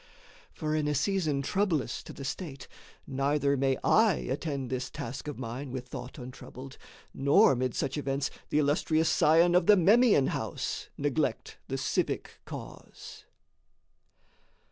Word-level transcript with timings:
For 0.51 0.73
in 0.73 0.87
a 0.87 0.95
season 0.95 1.43
troublous 1.43 2.01
to 2.05 2.11
the 2.11 2.25
state 2.25 2.67
Neither 3.05 3.55
may 3.55 3.77
I 3.83 4.13
attend 4.15 4.71
this 4.71 4.89
task 4.89 5.27
of 5.27 5.37
mine 5.37 5.69
With 5.69 5.87
thought 5.87 6.17
untroubled, 6.17 6.79
nor 7.13 7.55
mid 7.55 7.75
such 7.75 7.99
events 7.99 8.31
The 8.49 8.57
illustrious 8.57 9.09
scion 9.09 9.53
of 9.53 9.67
the 9.67 9.77
Memmian 9.77 10.29
house 10.29 10.89
Neglect 10.97 11.57
the 11.67 11.77
civic 11.77 12.39
cause. 12.45 13.25